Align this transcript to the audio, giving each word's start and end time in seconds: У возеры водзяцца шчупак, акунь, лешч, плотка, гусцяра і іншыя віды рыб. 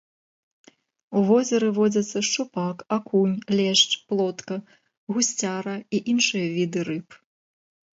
У 1.21 1.21
возеры 1.29 1.67
водзяцца 1.77 2.17
шчупак, 2.31 2.77
акунь, 2.99 3.37
лешч, 3.57 3.87
плотка, 4.09 4.55
гусцяра 5.15 5.81
і 5.97 6.05
іншыя 6.13 6.47
віды 6.61 6.79
рыб. 6.95 7.07